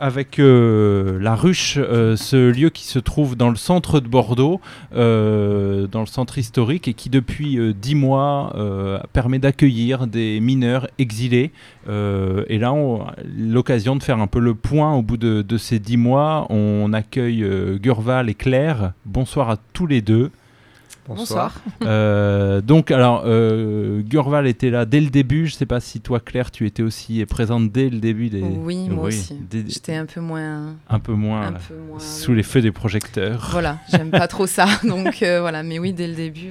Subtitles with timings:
[0.00, 4.60] avec euh, la ruche, euh, ce lieu qui se trouve dans le centre de Bordeaux,
[4.94, 8.52] euh, dans le centre historique, et qui depuis dix mois
[9.12, 11.52] permet d'accueillir des mineurs exilés.
[11.86, 12.74] et là,
[13.36, 16.46] l'occasion de faire un peu le point au bout de, de ces dix mois.
[16.50, 17.44] On accueille
[17.80, 18.92] Gurval et Claire.
[19.04, 20.30] Bonsoir à tous les deux.
[21.16, 21.54] Bonsoir.
[21.82, 25.46] Euh, donc, alors, euh, Gurval était là dès le début.
[25.46, 28.42] Je ne sais pas si toi, Claire, tu étais aussi présente dès le début des.
[28.42, 29.38] Oui, moi aussi.
[29.50, 30.74] J'étais un peu moins.
[30.88, 31.54] Un peu moins.
[31.98, 33.48] sous les feux des projecteurs.
[33.52, 34.66] Voilà, j'aime pas trop ça.
[34.84, 36.50] Donc euh, voilà, mais oui, dès le début,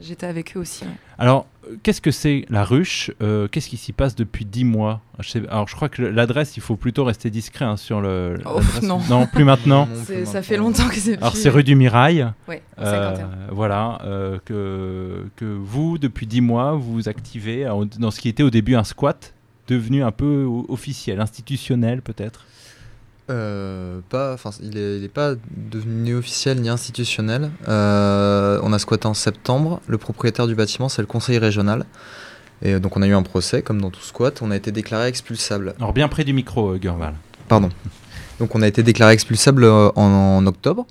[0.00, 0.84] j'étais avec eux aussi.
[1.18, 1.46] Alors,
[1.82, 5.00] qu'est-ce que c'est la ruche euh, Qu'est-ce qui s'y passe depuis 10 mois?
[5.48, 8.38] Alors, je crois que l'adresse, il faut plutôt rester discret hein, sur le.
[8.44, 9.00] Oh, non.
[9.08, 9.26] non.
[9.26, 9.88] plus maintenant.
[10.24, 11.16] ça fait longtemps que c'est.
[11.18, 12.32] Alors, c'est rue du Mirail.
[12.48, 13.16] Oui, euh,
[13.50, 17.66] Voilà, euh, que, que vous, depuis 10 mois, vous vous activez
[17.98, 19.34] dans ce qui était au début un squat,
[19.68, 22.44] devenu un peu officiel, institutionnel peut-être?
[23.28, 27.50] Euh, pas, enfin, il n'est pas devenu officiel ni institutionnel.
[27.68, 29.80] Euh, on a squatté en septembre.
[29.88, 31.86] Le propriétaire du bâtiment, c'est le conseil régional.
[32.62, 34.40] Et euh, donc on a eu un procès, comme dans tout squat.
[34.42, 35.74] On a été déclaré expulsable.
[35.78, 37.14] Alors bien près du micro, Gurval.
[37.48, 37.70] Pardon.
[38.38, 40.86] Donc on a été déclaré expulsable en, octobre.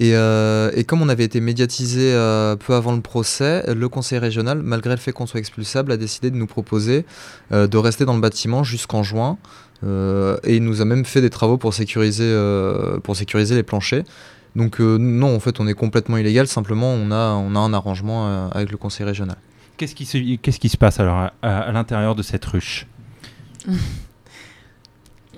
[0.00, 2.12] Et, et, comme on avait été médiatisé
[2.60, 6.30] peu avant le procès, le conseil régional, malgré le fait qu'on soit expulsable, a décidé
[6.30, 7.04] de nous proposer
[7.50, 9.38] de rester dans le bâtiment jusqu'en juin.
[9.84, 13.62] Euh, et il nous a même fait des travaux pour sécuriser, euh, pour sécuriser les
[13.62, 14.04] planchers.
[14.56, 16.46] Donc euh, non, en fait, on est complètement illégal.
[16.46, 19.36] Simplement, on a, on a un arrangement avec le conseil régional.
[19.76, 22.86] Qu'est-ce qui, se, qu'est-ce qui se passe alors à, l'intérieur de cette ruche?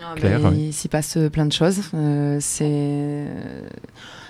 [0.03, 0.15] Ah,
[0.55, 1.81] Il s'y passe plein de choses.
[2.41, 3.27] c'est...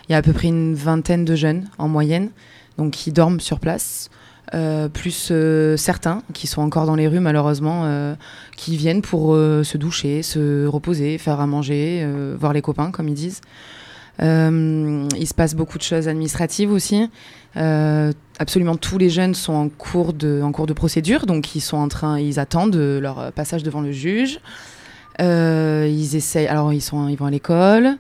[0.09, 2.31] Il y a à peu près une vingtaine de jeunes en moyenne,
[2.77, 4.11] donc qui dorment sur place.
[4.53, 8.15] Euh, plus euh, certains qui sont encore dans les rues malheureusement, euh,
[8.57, 12.07] qui viennent pour se doucher, se reposer, faire à manger,
[12.39, 13.41] voir les copains comme ils disent.
[14.21, 17.09] il se passe beaucoup de choses administratives aussi.
[17.55, 21.79] absolument tous les jeunes sont en cours de, en cours de procédure, donc ils sont
[21.79, 24.41] en train, ils attendent leur passage devant le juge.
[25.21, 27.97] ils essayent, alors ils sont, ils vont à l'école.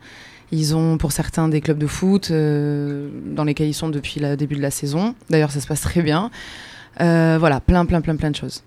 [0.52, 4.36] Ils ont pour certains des clubs de foot euh, dans lesquels ils sont depuis le
[4.36, 5.14] début de la saison.
[5.28, 6.30] D'ailleurs, ça se passe très bien.
[7.00, 8.62] Euh, voilà, plein, plein, plein, plein de choses.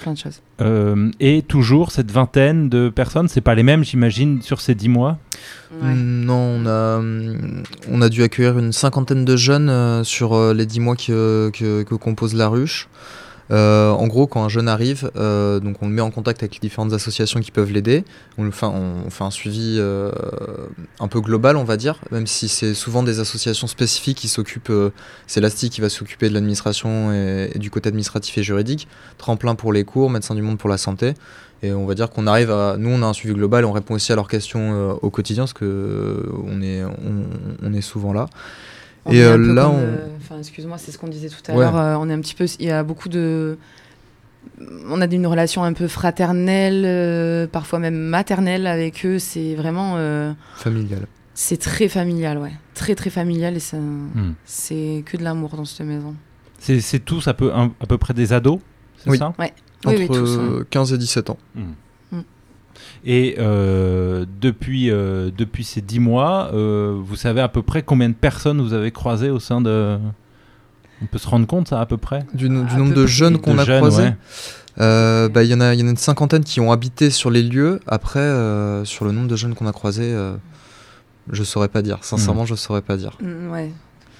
[0.00, 0.40] Plein de choses.
[0.60, 4.88] Euh, et toujours cette vingtaine de personnes, c'est pas les mêmes, j'imagine, sur ces dix
[4.88, 5.18] mois?
[5.82, 7.02] Non, on a,
[7.90, 11.94] on a dû accueillir une cinquantaine de jeunes sur les dix mois que, que, que
[11.96, 12.88] compose la ruche.
[13.50, 16.54] Euh, en gros, quand un jeune arrive, euh, donc on le met en contact avec
[16.54, 18.04] les différentes associations qui peuvent l'aider.
[18.38, 20.10] On, fait, on fait un suivi euh,
[21.00, 24.72] un peu global, on va dire, même si c'est souvent des associations spécifiques qui s'occupent.
[25.26, 28.88] c'est l'ASTI qui va s'occuper de l'administration et, du côté administratif et juridique.
[29.18, 31.14] Tremplin pour les cours, médecins du monde pour la santé.
[31.62, 32.76] Et on va dire qu'on arrive à.
[32.78, 35.54] Nous, on a un suivi global, on répond aussi à leurs questions au quotidien, parce
[35.54, 36.82] qu'on on est,
[37.62, 38.28] on est souvent là
[39.10, 39.98] et là, on...
[40.24, 41.76] enfin, excuse-moi, c'est ce qu'on disait tout à l'heure.
[41.76, 43.58] Euh, on est un petit peu, il y a beaucoup de,
[44.88, 49.18] on a une relation un peu fraternelle, euh, parfois même maternelle avec eux.
[49.18, 49.96] C'est vraiment
[50.56, 51.06] familial.
[51.34, 54.34] C'est très familial, ouais, très très familial et ça, hmm.
[54.44, 56.14] c'est que de l'amour dans cette maison.
[56.58, 58.60] C'est tous à peu, à peu près des ados,
[58.96, 59.34] c'est ça?
[59.38, 59.52] Ouais.
[59.84, 61.38] Entre oui, tous, 15 et 17 ans.
[61.54, 61.72] Hmm.
[63.04, 68.08] Et euh, depuis, euh, depuis ces dix mois, euh, vous savez à peu près combien
[68.08, 69.98] de personnes vous avez croisées au sein de...
[71.02, 72.24] On peut se rendre compte, ça, à peu près?
[72.32, 74.12] Du, nombre de jeunes qu'on a croisés
[74.78, 77.42] bah, Il y, en a, y en a une cinquantaine qui ont habité sur les
[77.42, 77.80] lieux.
[77.86, 78.26] Après,
[78.84, 80.16] sur le nombre de jeunes qu'on a croisés,
[81.30, 81.98] je ne saurais pas dire.
[82.02, 82.46] Sincèrement, hmm.
[82.46, 83.18] je ne saurais pas dire.
[83.20, 83.72] Mm, ouais.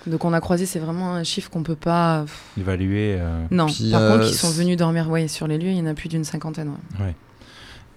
[0.06, 2.26] Donc on a croisé, c'est vraiment un chiffre qu'on peut pas
[2.59, 3.19] évaluer.
[3.50, 3.66] Non.
[3.91, 6.09] Par contre, qui sont venus dormir ouais, sur les lieux, il y en a plus
[6.09, 6.72] d'une cinquantaine.
[7.00, 7.14] Ouais.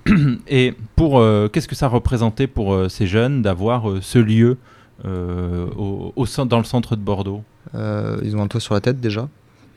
[0.47, 4.57] Et pour euh, qu'est-ce que ça représentait pour euh, ces jeunes d'avoir euh, ce lieu
[5.03, 7.43] au, dans le centre de Bordeaux?
[7.73, 9.29] Ils ont un toit sur la tête déjà.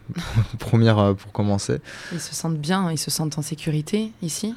[0.58, 1.80] Première pour commencer.
[2.12, 4.54] Ils se sentent bien, ils se sentent en sécurité ici?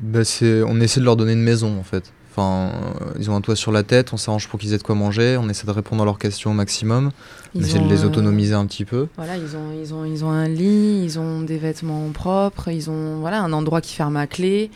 [0.00, 0.20] Bah,
[0.66, 2.12] on essaie de leur donner une maison en fait.
[2.34, 2.72] Enfin,
[3.18, 5.36] ils ont un toit sur la tête, on s'arrange pour qu'ils aient de quoi manger,
[5.38, 7.10] on essaie de répondre à leurs questions au maximum,
[7.54, 9.08] on essaie de les autonomiser un petit peu.
[9.16, 12.88] Voilà, ils ont, ils, ont, ils ont un lit, ils ont des vêtements propres, ils
[12.88, 14.70] ont voilà, un endroit qui ferme à clé.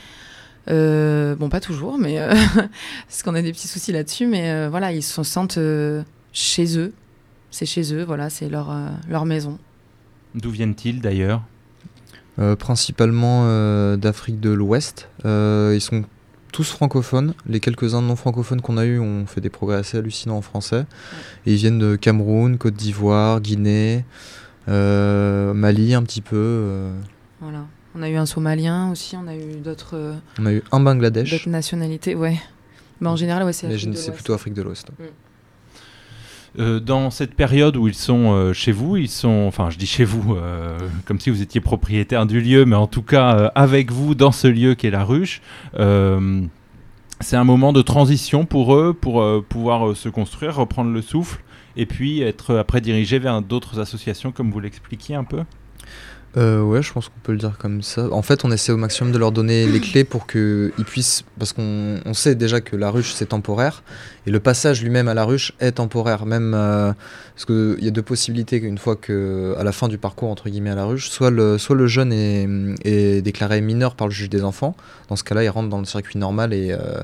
[0.69, 2.35] Euh, bon, pas toujours, mais euh,
[3.09, 5.59] parce qu'on a des petits soucis là-dessus, mais euh, voilà, ils se sentent
[6.35, 6.93] chez eux.
[7.51, 8.71] C'est chez eux, voilà, c'est leur,
[9.09, 9.59] leur maison.
[10.35, 11.43] D'où viennent-ils d'ailleurs?
[12.59, 15.09] Principalement d'Afrique de l'Ouest.
[15.25, 16.05] ils sont
[16.57, 17.35] tous francophones.
[17.47, 20.87] Les quelques-uns non francophones qu'on a eu ont fait des progrès assez hallucinants en français.
[21.45, 24.07] Et ils viennent de Cameroun, Côte d'Ivoire, Guinée,
[24.67, 26.35] euh, Mali un petit peu.
[26.35, 26.99] Euh.
[27.43, 27.67] Voilà.
[27.95, 30.15] On a eu un Somalien aussi, on a eu d'autres.
[30.39, 31.31] On a eu un Bangladesh.
[31.31, 32.41] D'autres nationalités, ouais.
[33.03, 33.69] Mais en général, ouais, c'est.
[33.95, 34.89] c'est plutôt Afrique de l'Ouest.
[36.59, 39.87] Euh, dans cette période où ils sont euh, chez vous, ils sont, enfin je dis
[39.87, 43.93] chez vous, euh, comme si vous étiez propriétaire du lieu, mais en tout cas avec
[43.93, 45.43] vous dans ce lieu qui est la ruche,
[47.21, 51.43] c'est un moment de transition pour eux, pour pouvoir se construire, reprendre le souffle,
[51.77, 55.43] et puis être après dirigé vers d'autres associations, comme vous l'expliquiez un peu
[56.37, 58.13] euh, ouais, je pense qu'on peut le dire comme ça.
[58.13, 61.25] En fait, on essaie au maximum de leur donner les clés pour qu'ils puissent.
[61.39, 63.83] Parce qu'on sait déjà que la ruche, c'est temporaire.
[64.27, 66.27] Et le passage lui-même à la ruche est temporaire.
[66.27, 66.53] Même.
[66.55, 66.93] Euh,
[67.35, 70.71] parce qu'il y a deux possibilités une fois que, la fin du parcours, entre guillemets,
[70.71, 72.49] à la ruche, soit le, soit le jeune est,
[72.85, 74.77] est déclaré mineur par le juge des enfants.
[75.09, 77.03] Dans ce cas-là, il rentre dans le circuit normal et euh,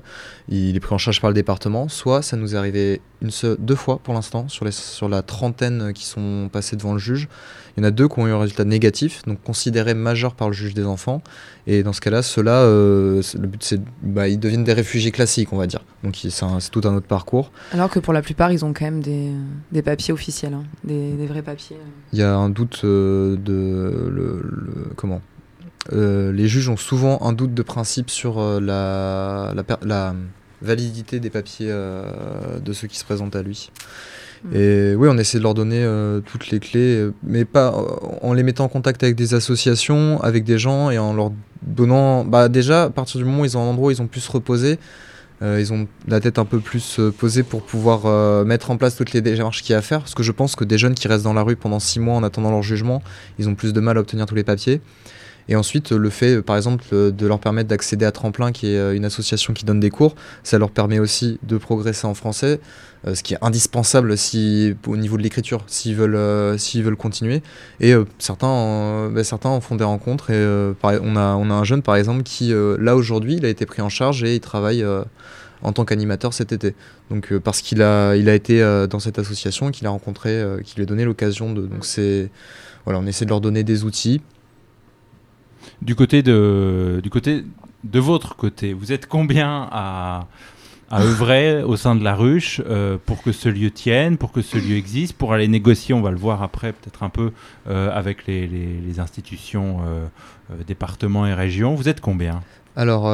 [0.49, 1.89] il est pris en charge par le département.
[1.89, 5.93] Soit ça nous est arrivé une deux fois pour l'instant, sur, les, sur la trentaine
[5.93, 7.29] qui sont passés devant le juge.
[7.77, 10.49] Il y en a deux qui ont eu un résultat négatif, donc considérés majeurs par
[10.49, 11.23] le juge des enfants.
[11.67, 15.53] Et dans ce cas-là, ceux-là, euh, le but, c'est bah, ils deviennent des réfugiés classiques,
[15.53, 15.85] on va dire.
[16.03, 17.53] Donc c'est tout un autre parcours.
[17.73, 19.31] Alors que pour la plupart, ils ont quand même des,
[19.71, 20.65] des papiers officiels, hein.
[20.85, 21.77] des, des, vrais papiers.
[22.13, 24.09] Il y a un doute euh, de.
[24.11, 24.43] Le,
[24.97, 25.23] comment
[25.93, 30.15] euh, Les juges ont souvent un doute de principe sur la, la, la
[30.63, 33.71] validité des papiers de ceux qui se présentent à lui.
[34.45, 34.57] Mm.
[34.57, 37.75] Et oui, on essaie de leur donner euh, toutes les clés, mais pas
[38.23, 41.33] en les mettant en contact avec des associations, avec des gens et en leur
[41.63, 42.25] donnant.
[42.25, 44.21] Bah, déjà, à partir du moment où ils ont un endroit où ils ont pu
[44.21, 44.79] se reposer,
[45.43, 48.97] euh, ils ont la tête un peu plus euh, posée pour pouvoir mettre en place
[48.97, 50.01] toutes les démarches qu'il y a à faire.
[50.01, 52.15] Parce que je pense que des jeunes qui restent dans la rue pendant six mois
[52.15, 53.03] en attendant leur jugement,
[53.39, 54.81] ils ont plus de mal à obtenir tous les papiers.
[55.49, 59.05] Et ensuite, le fait, par exemple, de leur permettre d'accéder à Tremplin, qui est une
[59.05, 62.61] association qui donne des cours, ça leur permet aussi de progresser en français.
[63.07, 66.97] Euh, ce qui est indispensable si, au niveau de l'écriture, s'ils veulent, euh, s'ils veulent
[66.97, 67.43] continuer.
[67.81, 70.31] Et euh, certains, bah, certains en font des rencontres.
[70.31, 73.67] Et on, a, on a un jeune, par exemple, qui, là, aujourd'hui, il a été
[73.67, 74.85] pris en charge et il travaille
[75.63, 76.75] en tant qu'animateur cet été.
[77.11, 80.83] Donc parce qu'il a, il a été dans cette association, qu'il a rencontré, qui lui
[80.83, 81.63] a donné l'occasion de.
[81.63, 82.31] Donc c'est,
[82.85, 84.21] voilà, on essaie de leur donner des outils.
[85.81, 87.45] Du côté de, du côté
[87.85, 93.23] de votre côté, vous êtes combien à œuvrer au sein de la ruche euh, pour
[93.23, 96.19] que ce lieu tienne, pour que ce lieu existe, pour aller négocier, on va le
[96.19, 97.33] voir après peut-être un peu
[97.69, 100.07] euh, avec les, institutions, euh,
[100.67, 101.75] départements et régions.
[101.75, 102.43] Vous êtes combien?
[102.77, 103.11] Alors,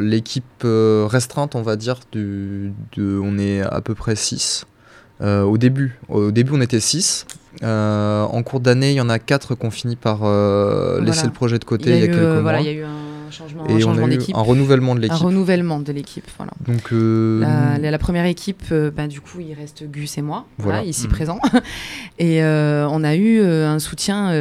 [0.00, 4.66] l'équipe restreinte, on va dire, on est à peu près 6.
[5.20, 7.26] au début, au début, on était 6.
[7.62, 10.22] En cours d'année, il y en a 4 qui ont fini par
[11.00, 12.40] laisser le projet de côté il y a, quelques mois.
[12.40, 15.00] Voilà, il y a eu un un changement, et on a eu un renouvellement de
[15.00, 15.14] l'équipe.
[15.14, 16.52] Un renouvellement de l'équipe, voilà.
[16.66, 20.82] Donc euh, la, première équipe, euh, bah, du coup, il reste Gus et moi, voilà,
[20.82, 21.10] ici mmh.
[21.10, 21.40] présents.
[22.18, 24.32] et euh, on a eu un soutien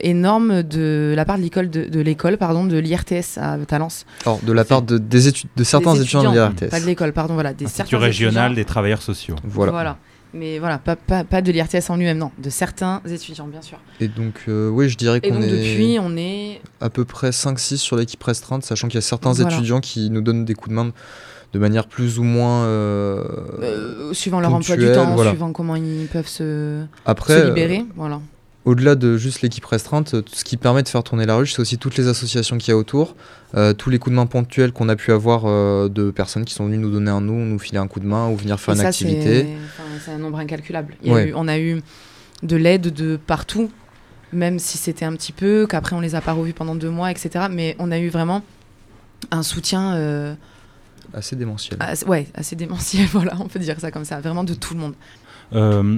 [0.00, 4.04] énorme de la part de l'école de, l'école, pardon, de l'IRTS à Talence.
[4.24, 6.70] Alors de la part de, des études, de certains étudiants, de l'IRTS.
[6.70, 9.36] Pas de l'école, pardon, voilà, des Institut régional des travailleurs sociaux.
[9.44, 9.72] Voilà.
[9.72, 9.98] voilà.
[10.34, 13.78] Mais voilà, pas, pas, pas de l'IRTS en lui-même, non, de certains étudiants, bien sûr.
[14.00, 15.48] Et donc, euh, oui, je dirais qu'on est.
[15.48, 16.60] depuis, on est.
[16.80, 20.22] À peu près 5-6 sur l'équipe restreinte, sachant qu'il y a certains étudiants qui nous
[20.22, 20.92] donnent des coups de main
[21.52, 22.64] de manière plus ou moins.
[22.64, 23.24] Euh,
[23.62, 27.84] euh, suivant leur emploi du temps, suivant comment ils peuvent se, Après, se libérer.
[27.96, 28.20] voilà
[28.64, 31.78] au-delà de juste l'équipe restreinte, ce qui permet de faire tourner la ruche, c'est aussi
[31.78, 33.16] toutes les associations qu'il y a autour,
[33.56, 36.54] euh, tous les coups de main ponctuels qu'on a pu avoir euh, de personnes qui
[36.54, 38.74] sont venues nous donner un nous, nous filer un coup de main ou venir faire
[38.74, 39.48] une activité.
[40.04, 40.96] C'est un nombre incalculable.
[41.04, 41.82] on a eu
[42.42, 43.70] de l'aide de partout,
[44.32, 47.10] même si c'était un petit peu, qu'après on les a pas revus pendant deux mois,
[47.10, 47.46] etc.
[47.50, 48.42] Mais on a eu vraiment
[49.30, 49.94] un soutien.
[49.94, 50.34] Euh,
[51.14, 51.78] assez démentiel.
[52.06, 54.94] ouais, assez démentiel, voilà, on peut dire ça comme ça, vraiment de tout le monde.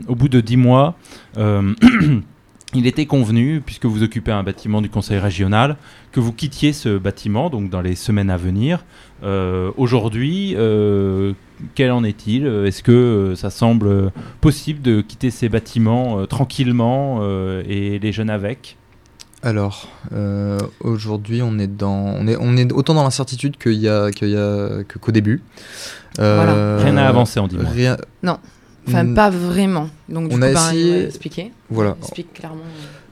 [0.09, 0.97] au bout de dix mois,
[2.75, 5.77] il était convenu, puisque vous occupez un bâtiment du conseil régional,
[6.13, 8.85] que vous quittiez ce bâtiment, donc dans les semaines à venir.
[9.23, 11.33] Euh, aujourd'hui, euh,
[11.75, 12.47] quel en est-il?
[12.47, 17.23] Est-ce que euh, ça semble possible de quitter ces bâtiments tranquillement
[17.69, 18.77] et les jeunes avec?
[19.43, 19.89] Alors,
[20.81, 24.31] aujourd'hui, on est dans, on est, on est autant dans l'incertitude qu'il y a, qu'il
[24.31, 25.43] y a qu'au début.
[26.19, 27.71] Rien n'a avancé en 10 mois.
[27.71, 27.97] Rien...
[28.23, 28.39] Non.
[28.89, 29.15] Enfin, mm.
[29.15, 29.89] pas vraiment.
[30.09, 31.07] Donc, du on coup, a essayé.
[31.07, 31.53] expliquer.
[31.71, 31.97] Voilà.
[32.01, 32.65] Explique clairement.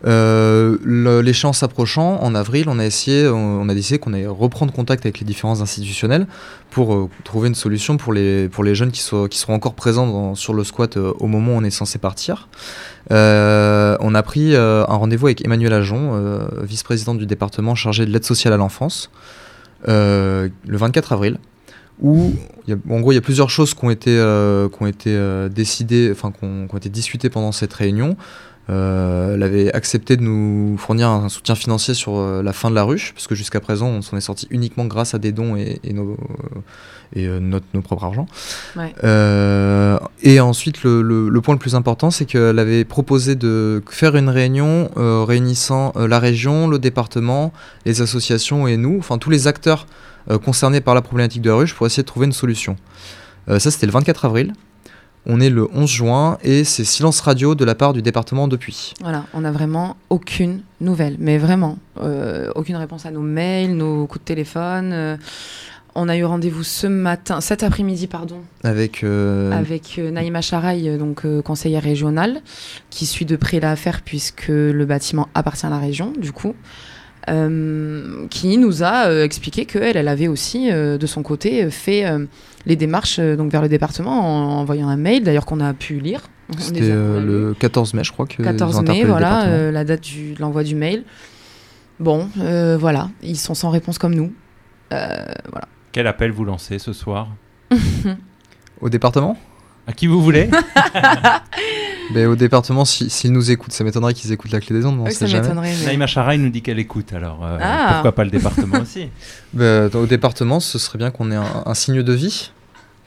[0.04, 5.06] Euh, L'échéance approchant, en avril, on a essayé, on, a décidé qu'on allait reprendre contact
[5.06, 6.26] avec les différents institutionnels
[6.70, 9.74] pour euh, trouver une solution pour les, pour les jeunes qui, sont qui seront encore
[9.74, 12.48] présents sur le squat euh, au moment où on est censé partir.
[13.10, 18.24] Euh, on a pris un rendez-vous avec Emmanuel Ajon, vice-président du département chargé de l'aide
[18.24, 19.10] sociale à l'enfance,
[19.86, 21.38] le 24 avril
[22.00, 22.32] où
[22.88, 25.48] en gros il y a plusieurs choses qui ont été, euh, qui ont été euh,
[25.48, 28.16] décidées, enfin qui ont, été discutées pendant cette réunion.
[28.68, 33.12] Elle avait accepté de nous fournir un soutien financier sur la fin de la ruche,
[33.12, 36.16] parce que jusqu'à présent, on s'en est sorti uniquement grâce à des dons et, nos,
[37.14, 38.26] et notre, nos propres argent.
[40.22, 44.28] et ensuite, le, le, point le plus important, c'est qu'elle avait proposé de faire une
[44.28, 47.52] réunion réunissant la région, le département,
[47.84, 49.86] les associations et nous, enfin tous les acteurs
[50.44, 52.76] concernés par la problématique de la ruche, pour essayer de trouver une solution.
[53.48, 54.52] ça, c'était le 24 avril.
[55.24, 58.92] On est le 11 juin et c'est silence radio de la part du département depuis.
[59.00, 64.06] Voilà, on n'a vraiment aucune nouvelle, mais vraiment euh, aucune réponse à nos mails, nos
[64.06, 64.90] coups de téléphone.
[64.92, 65.16] Euh,
[65.94, 71.24] on a eu rendez-vous ce matin, cet après-midi, pardon, avec euh, avec Naïma Charaï, donc
[71.42, 72.40] conseillère régionale,
[72.90, 76.54] qui suit de près l'affaire puisque le bâtiment appartient à la région, du coup.
[77.26, 82.04] Qui nous a expliqué qu'elle elle avait aussi de son côté fait
[82.66, 85.98] les démarches euh, donc vers le département en envoyant un mail, d'ailleurs qu'on a pu
[85.98, 86.22] lire.
[86.58, 88.42] C'était euh, le 14 mai, je crois que.
[88.42, 91.04] 14 mai, voilà, euh, la date de l'envoi du mail.
[91.98, 94.32] Bon, voilà, ils sont sans réponse comme nous.
[94.90, 95.68] voilà.
[95.92, 97.28] Quel appel vous lancez ce soir?
[98.80, 99.36] Au département?
[99.86, 100.48] À qui vous voulez?
[102.14, 105.00] Mais au département, s'ils nous écoutent, ça m'étonnerait qu'ils écoutent la clé des ondes.
[105.00, 105.74] Oui, ça m'étonnerait.
[105.80, 105.86] Mais...
[105.86, 107.90] Naïma Charaï nous dit qu'elle écoute, alors ah.
[107.94, 109.08] pourquoi pas le département aussi
[109.52, 112.52] bah, Au département, ce serait bien qu'on ait un signe de vie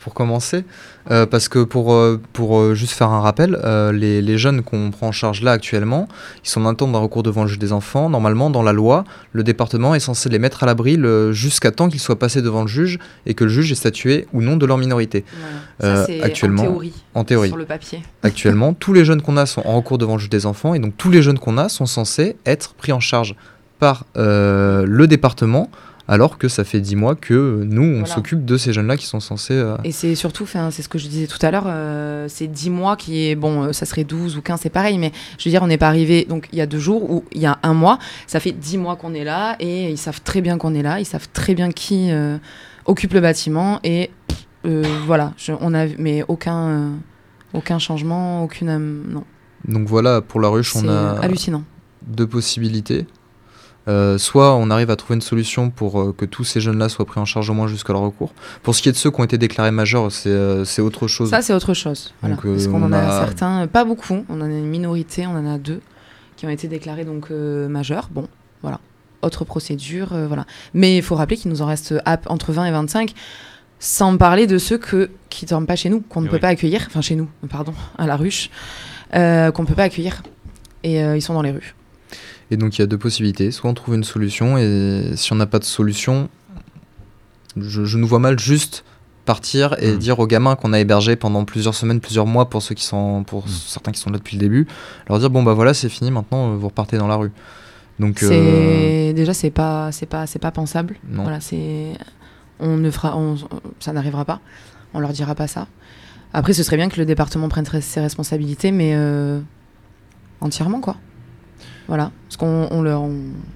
[0.05, 0.63] pour commencer.
[1.09, 3.59] Euh, parce que pour, euh, pour euh, juste faire un rappel,
[3.91, 6.07] les, les, jeunes qu'on prend en charge là actuellement,
[6.43, 8.07] ils sont en attente d'un recours devant le juge des enfants.
[8.07, 10.99] Normalement, dans la loi, le département est censé les mettre à l'abri
[11.31, 14.43] jusqu'à temps qu'ils soient passés devant le juge et que le juge ait statué ou
[14.43, 15.25] non de leur minorité.
[15.79, 17.47] Ça, actuellement, en théorie, en théorie.
[17.49, 18.03] Sur le papier.
[18.23, 20.79] Actuellement, tous les jeunes qu'on a sont en recours devant le juge des enfants et
[20.79, 23.35] donc tous les jeunes qu'on a sont censés être pris en charge
[23.79, 25.69] par le département
[26.07, 29.19] alors que ça fait dix mois que nous, on s'occupe de ces jeunes-là qui sont
[29.19, 29.53] censés...
[29.53, 32.69] Euh, et c'est surtout, c'est ce que je disais tout à l'heure, euh, c'est dix
[32.69, 35.51] mois qui est, bon, euh, ça serait 12 ou 15, c'est pareil, mais je veux
[35.51, 37.57] dire, on n'est pas arrivé, donc il y a deux jours ou il y a
[37.63, 37.97] un mois,
[38.27, 40.99] ça fait dix mois qu'on est là, et ils savent très bien qu'on est là,
[40.99, 42.11] ils savent très bien qui
[42.85, 44.11] occupe le bâtiment, et
[44.63, 46.91] voilà, on a, mais aucun,
[47.53, 49.03] aucun changement, aucune...
[49.09, 49.23] non.
[49.67, 51.19] Donc voilà, pour la ruche, on a...
[51.21, 51.63] hallucinant.
[52.05, 53.07] Deux possibilités.
[53.87, 57.05] Euh, soit on arrive à trouver une solution pour euh, que tous ces jeunes-là soient
[57.05, 58.33] pris en charge au moins jusqu'à leur recours.
[58.63, 61.29] Pour ce qui est de ceux qui ont été déclarés majeurs, c'est euh, autre chose.
[61.29, 62.13] Ça, c'est autre chose.
[62.21, 63.25] Parce qu'on en a...
[63.25, 65.81] certains, pas beaucoup, on en a une minorité, on en a deux
[66.35, 68.09] qui ont été déclarés donc majeurs.
[68.11, 68.27] Bon,
[68.61, 68.79] voilà.
[69.21, 70.45] Autre procédure, voilà.
[70.73, 71.93] Mais il faut rappeler qu'il nous en reste
[72.27, 73.13] entre 20 et 25
[73.79, 76.47] sans parler de ceux que, qui ne dorment pas chez nous, qu'on ne peut pas
[76.47, 78.49] accueillir, enfin chez nous, pardon, à la ruche,
[79.11, 80.23] qu'on ne peut pas accueillir.
[80.83, 81.75] Et ils sont dans les rues.
[82.51, 83.51] Et donc il y a deux possibilités.
[83.51, 86.29] Soit on trouve une solution, et si on n'a pas de solution,
[87.57, 88.83] je, nous vois mal juste
[89.25, 89.97] partir et hmm.
[89.97, 93.23] dire aux gamins qu'on a hébergés pendant plusieurs semaines, plusieurs mois pour ceux qui sont,
[93.23, 93.49] pour hmm.
[93.49, 94.67] certains qui sont là depuis le début,
[95.09, 97.31] leur dire bon bah voilà c'est fini maintenant vous repartez dans la rue.
[97.99, 99.13] Donc euh...
[99.13, 100.97] déjà c'est pas c'est pas c'est pas pensable.
[101.09, 101.93] Voilà c'est
[102.59, 103.17] on ne fera
[103.79, 104.41] ça n'arrivera pas.
[104.93, 105.67] On leur dira pas ça.
[106.33, 109.39] Après ce serait bien que le département prenne ses responsabilités mais euh,
[110.41, 110.97] entièrement quoi.
[111.87, 113.03] Voilà, parce qu'on leur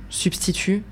[0.10, 0.84] substitue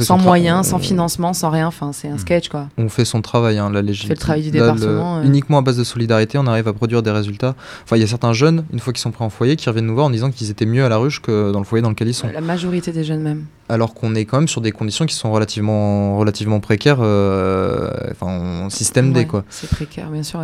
[0.00, 1.66] sans moyens, sans financement, sans rien.
[1.66, 2.18] Enfin, c'est un hmm.
[2.18, 2.68] sketch, quoi.
[2.78, 4.08] On fait son travail, hein, la législation.
[4.08, 5.22] fait le travail du département.
[5.22, 7.54] Uniquement à base de solidarité, on arrive à produire des résultats.
[7.84, 9.86] Enfin, il y a certains jeunes, une fois qu'ils sont pris en foyer, qui reviennent
[9.86, 11.90] nous voir en disant qu'ils étaient mieux à la ruche que dans le foyer dans
[11.90, 12.28] lequel ils sont.
[12.32, 13.46] La majorité des jeunes même.
[13.68, 18.68] Alors qu'on est quand même sur des conditions qui sont relativement, relativement précaires, euh, enfin,
[18.70, 19.44] système D, quoi.
[19.48, 20.42] C'est précaire, bien sûr.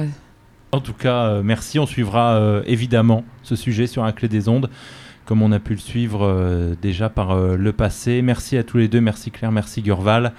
[0.73, 1.79] En tout cas, euh, merci.
[1.79, 4.69] On suivra euh, évidemment ce sujet sur un clé des ondes
[5.25, 8.23] comme on a pu le suivre euh, déjà par euh, le passé.
[8.23, 10.33] Merci à tous les deux, merci Claire, merci Gurval.